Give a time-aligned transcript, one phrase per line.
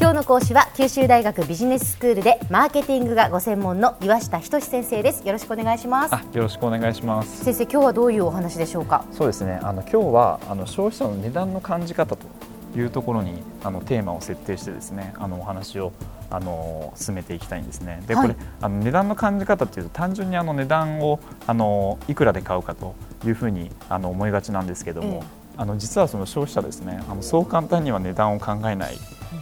[0.00, 5.26] 今日の講師は九州大学ビジネススクールでマーケティングがご専門の岩下仁先生です。
[5.26, 6.14] よろしくお願いします。
[6.14, 7.44] あよろしくお願いします。
[7.44, 9.04] 先生今日はどういうお話でしょうか？
[9.12, 9.60] そうですね。
[9.62, 12.26] あの今日はあの消費者の値段の感じ方と
[12.74, 15.92] いうところにあのテーマを設定してですねあのお話を
[16.30, 18.02] あの進めていきたいんですね。
[18.06, 22.94] で、はい、これあの値段の感じ方っていうと単純にあの値段をあのいくらで買うかと
[23.26, 25.40] いうふうにあの思いがちなんですけども、え。
[25.58, 28.96] あの実はその消費者ですねあのそう簡単には値段を考えない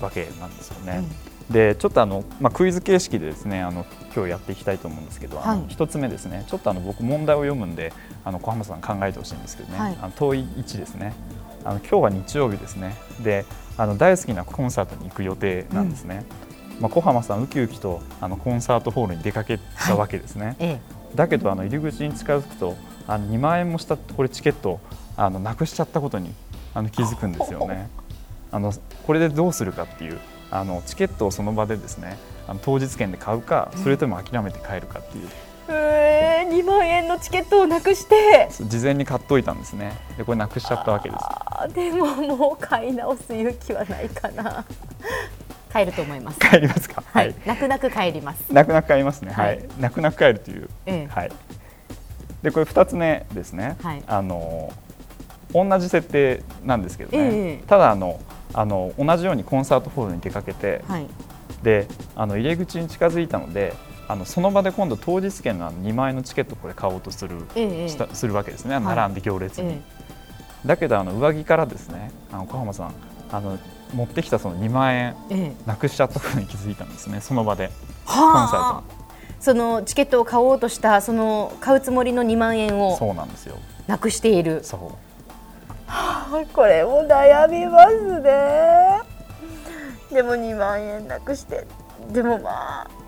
[0.00, 0.50] わけなん。
[0.60, 1.02] ですよね。
[1.48, 6.44] うん、でちょっとあの、まあ、クイズ形式でですねあの今日やっていきたいと思うんですけど、はい、1つ目ですね。
[6.48, 7.92] ちょっとあの僕問題を読むんで
[8.24, 11.14] あの小浜さん考えてほしいんですけどね、はい、あの問い1ですね。
[11.64, 12.94] あの今日は日曜日ですね。
[13.22, 13.44] で
[13.76, 16.24] あの大好きなコンサートに行く予定なんですね、
[16.76, 20.80] うん、まあ、小浜さんウキウキとあのコンサートホールに出かけたわけですね、はい、
[21.14, 22.76] だけどあの入り口に近づくと
[23.06, 24.80] あの2万円もしたこれチケット
[25.16, 26.34] あのなくしちゃったことに
[26.74, 27.88] あの気づくんですよね。
[28.50, 28.72] あの
[29.06, 30.18] これでどうするかっていう
[30.50, 35.28] あのチケットをその場でですねあの当日券で買うかそれとも諦めて帰るかっていう。
[35.72, 38.48] えー、2万円のチケットをなくして。
[38.60, 39.96] 事前に買っといたんですね。
[40.18, 41.74] でこれなくしちゃったわけです。
[41.74, 44.64] でももう買い直す勇気はないかな。
[45.72, 46.40] 帰ると思います。
[46.40, 47.04] 帰りますか？
[47.06, 48.52] はい、泣く泣く帰ります。
[48.52, 49.32] 泣く泣く帰りますね。
[49.32, 51.32] はい、泣く泣く帰るという、ええ、はい。
[52.42, 54.72] でこれ二つ目ですね、はい、あの
[55.54, 57.62] 同じ設定なんですけどね、え。
[57.66, 58.18] ただあの
[58.52, 61.06] あの同じようにコンサートホールに出かけて、はい、
[61.62, 63.74] であの入り口に近づいたので
[64.08, 69.74] あのその場で今度当日券の2万円のチケットこれ買おうとする,、えしたするわけですね、並んで行列に。
[69.74, 69.80] え、
[70.66, 72.94] だけどあの上着からですねあの小浜さん
[73.30, 73.58] あの
[73.94, 75.14] 持ってきたその2万円、
[75.66, 77.70] なくしちゃったことに気づいたんですねその場で。
[78.04, 78.16] コン
[78.48, 79.00] サート。
[79.38, 83.56] そのチケットを買おうとしたその買うつもりの2万円をそうなんですよ。
[83.86, 84.60] なくしている。
[84.64, 85.09] そう
[86.52, 89.00] これも悩みますね。
[90.12, 91.66] でも2万円なくして。
[92.12, 93.00] でもまあ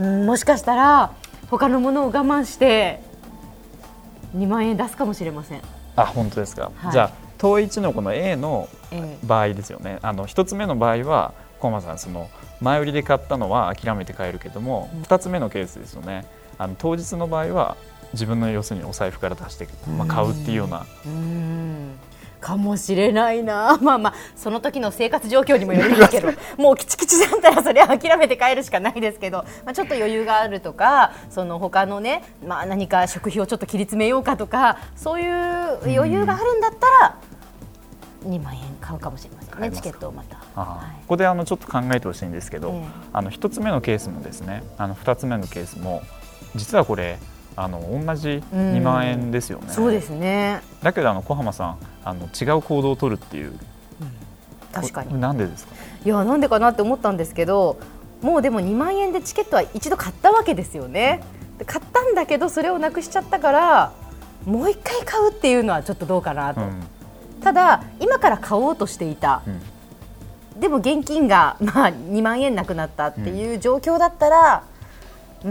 [0.00, 1.12] もしかしたら
[1.50, 3.00] 他のものを我慢して
[4.36, 5.62] 2万円出すかもしれません。
[5.96, 8.68] あ本当ですか、はい、じゃあ統一のこの A の
[9.24, 12.28] 場合ですよね、あの1つ目の場合はコマさんその
[12.60, 16.24] 前売りで買ったのは諦めて買えるけども、うん、2つ目のケースですよね。
[16.58, 17.76] あの当日の場合は
[18.14, 20.86] 自分の要するにお財布から出して、まあ、買うっていうような。
[21.06, 21.98] うん。
[22.44, 26.28] かもしれないな、 まあまあ、その時の生活状況にもよりますけど、
[26.62, 35.34] もうきちきちだったら、それは諦めて帰るしかないですけど、まあ、ちょっと余裕があるとか、その他のね、まあ、何か食費をちょっと切り詰めようかとか、そういう
[35.86, 37.16] 余裕があるんだったら、
[38.26, 40.36] 2万円買うかもしれませんね、チケットをまた。
[40.60, 46.02] はい、ここであのちょっと考えてほしいんですけど、えー、あの1つ目のケースもですね、あの2つ目のケースも、
[46.54, 47.18] 実はこれ、
[47.56, 49.68] あの同じ2万円ですよね。
[49.68, 50.60] そうですね。
[50.82, 53.50] だけどあの小浜さんあの違う行動を取るっていう。
[53.50, 53.58] うん、
[54.72, 55.20] 確かに。
[55.20, 55.74] なんでですか？
[56.04, 57.78] いやなんでかなって思ったんですけど、
[58.22, 61.22] もうでも2万円でチケットは一度買ったわけですよね。
[61.58, 63.92] で買ったんだけどそれをなくしちゃったから、
[64.44, 66.60] もう一回買うっていうのはちょっとどうかなと。
[66.60, 66.82] うん、
[67.40, 69.42] ただ今から買おうとしていた。
[69.46, 74.64] うん、でも現金がまあ2万円なくなったっていう状況だったら。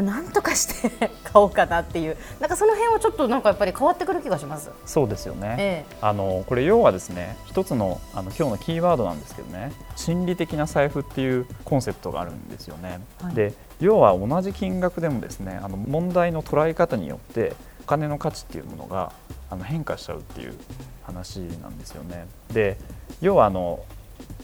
[0.02, 0.90] なんとかして
[1.24, 4.72] 買おうかなっていうなんかその辺はちょっとなんかやっぱり変わってくる気がします。
[4.86, 19.12] そうですよね、ええ、あのこれ要はですね一つのあの今日のキーワードなんですけどね心理的な財布っていうコンセプトがあるんですよね、はい、で要は同じ金額でもですねあの問題の捉え方によってお金の価値っていうものが
[19.50, 20.54] あの変化しちゃうっていう
[21.04, 22.28] 話なんですよね。
[22.52, 22.78] で
[23.22, 23.84] 要はあの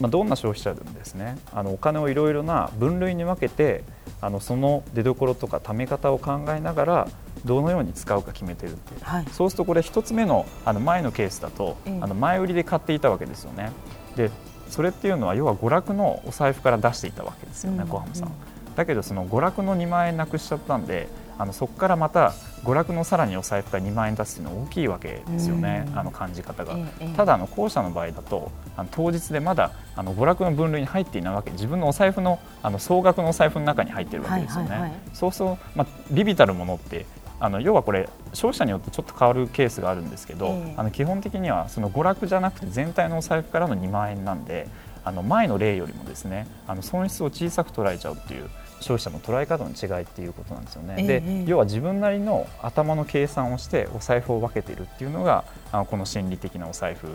[0.00, 3.84] まあ、どんな消費者でもですねあのお金をいろいろな分類に分けて
[4.20, 7.08] あのその出どころとかため方を考えながら
[7.44, 13.72] どのように使うか決めてるっていう、はい、そうするとこれ1つ目のあの前のケースだと、あの前売りで買っていたわけですよね。
[14.16, 14.30] で
[14.68, 18.32] それっていうのは要は娯楽のお財布から出していたわけですよね、小浜さん。
[18.76, 21.08] だけどその娯楽の2万円なくしちゃったんで
[21.38, 26.76] あのそこからまた娯楽のさらにお財布が2万円出すっていうのは大きいわけですよね、あの感じ方が。
[27.16, 31.50] ただ後者の場合だとあの当日でまだあの娯楽の分類に入っていないわけ。
[31.52, 35.00] 自分のお財布のあの総額のお財布の中に入っているわけですよね。
[35.12, 37.06] そうすると、まあ、ビビたるものって
[37.40, 44.68] あの要はこれ消費者によってちょっと変わるケースがあるんですけど、えー、あの基本的にはその娯楽じゃなくて全体のお財布からの2万円なんで
[45.04, 48.48] あの前の例よりもですねあの損失を小さく捉えちゃうっていう
[48.80, 50.96] 消費者の捉え方の違いっていうことなんですよね。
[50.98, 57.08] えー、で要は自分なりの頭の計算をしてお財布を分けているっていうのがあのこの心理的なお財布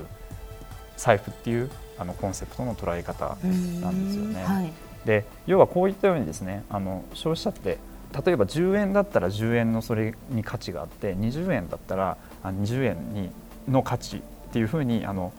[0.98, 3.38] 財布っていうあのコンセプトの捉え方
[3.82, 4.44] なんですよね。
[4.44, 4.72] はい、
[5.06, 7.78] で要はこういったようにですねあの消費者って
[8.26, 13.30] 例えば10円だったら10円のそれに価値があって20円だったら20円に
[13.68, 14.22] の価値っ
[14.52, 15.34] ていうふうにあの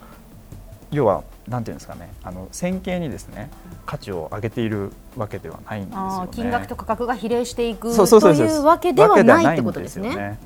[0.90, 3.50] 要はなんていうんですかねあの線形にですね
[3.84, 10.38] 価値を上げているわけではないんですよ、ね、金額と価格が比例していくというわけではないってことですね。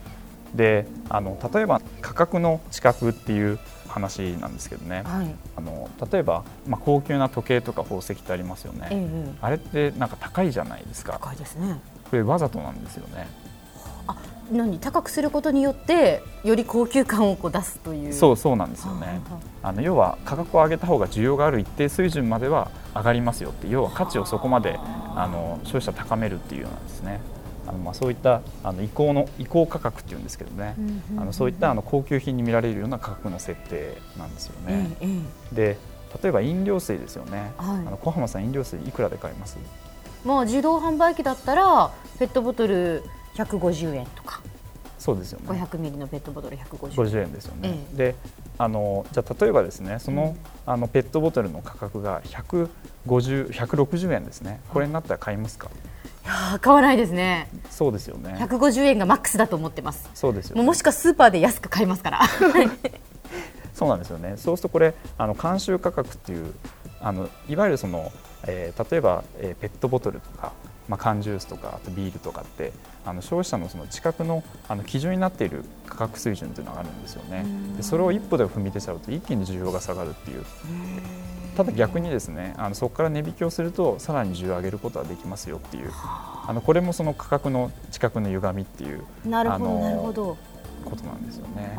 [0.54, 11.14] であの例えば価格の近くっていう話なんですけどね、はい、あの例えば、まあ、高級な時計とか宝石ってありますよね、ええ、あれってなんか高いじゃないですか。
[11.14, 11.80] 高いですね。
[12.10, 13.28] これわざとなんですよね。
[13.28, 13.49] あ
[14.50, 18.12] 何高くすることによってより高級感をこう出すという。
[18.12, 19.20] そうそうなんですよね。
[19.62, 24.78] あの要は価格を上げた方が需要がある一定水準までは上がりますよって要は価値をそこまで
[25.14, 25.26] あ。
[25.30, 27.20] の消費者高めるっていうようなんですね。
[27.68, 30.74] あのまあそういったあの移行の移行価格っていうんですけどね、
[31.18, 34.88] あのそういったあの高級品に見られるような価格の設定なんですよね。
[35.52, 35.76] で
[36.22, 39.58] 例えば飲料水ですよね、はい、あの小浜さん飲料水いくらで買います？
[40.24, 43.04] まあ自動販売機だったらペットボトル
[43.34, 44.40] 150円とか
[44.98, 48.14] そうですよね500ミリのペットボトル150円 ,50 円ですよね、ええ、で
[48.58, 50.36] あのじゃ例えばですねその
[50.66, 52.68] うん、あのペットボトルの価格が150
[53.50, 55.70] 160円ですねこれになったら買いますか、
[56.60, 57.48] 買わないですね。
[57.70, 58.36] そうですよね。
[58.38, 60.08] 150円がマックスだと思ってます。
[60.14, 62.20] そうですよ、ね、もしくはスーパーで安く買いますから。
[63.74, 64.34] そうなんですよね。
[64.36, 66.52] そうするとこれあの慣習価格っていう
[67.00, 68.12] あのいわゆるその、
[68.46, 70.52] えー、例えば、えー、ペットボトルとか、
[70.90, 72.72] まあ、缶ジュースとかあとビールとかって
[73.06, 77.46] あの消費者のその近くのあの基準になっている価格水準というのがあるんですよね。
[77.76, 80.44] でそれを一歩で踏み出ちゃうと一気に需要が下がるっていう。
[81.56, 90.36] ただ逆にですねあのそこから値引きをするとさらに需要を上げることはできますよっていうあのこれもその価格の近くの歪みっていうなるほどなるほど
[90.84, 91.76] ことなんですよね。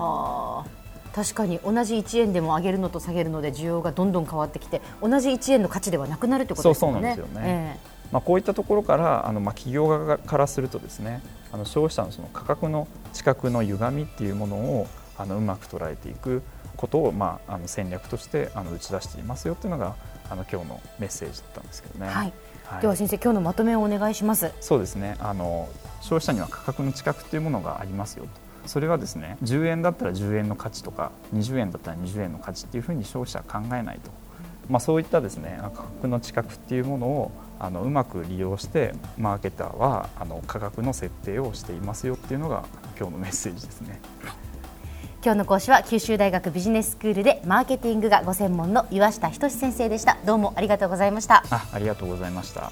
[1.14, 6.94] 確かに同じ1円でも上げるのと下げるので需要がどんどん変わってきて同じ1円の価値ではなくなるってことですよね。
[6.94, 11.22] そうそうなんですよね、えー、まあ、こういったところからあの、まあ、企業側からするとですね
[11.52, 14.88] あの消費者のその価格の近くの歪みっていうものを
[15.18, 16.42] あのうまく捉えていく
[16.78, 19.96] ことを、まあ、あの戦略としてあの打ち出していますよというのが
[20.30, 22.08] あの今日のメッセージだったんですけどね。
[22.08, 22.34] はい
[22.66, 24.52] はい、では先生今日のまとめをお願いします。
[24.62, 25.68] そうですねあの
[26.02, 28.30] 消費者には価格の近くというものがありますよと。
[28.66, 34.12] それはですね10円だったら10円の価値とか20円だったら20円の価値っていうふうに消費者は考えないと、
[34.70, 42.66] まあ、そういったですね価格の近くっていうものをあのうまく利用してマーケターはあの価格の設定をしていますよっていうのが
[42.98, 44.00] 今日のメッセージですね。
[45.24, 52.72] 今日の講師は九州大学ビジネススクールでマーケティングがご専門の岩下仁先生でしたどうもありがとうございましたあありがとうございました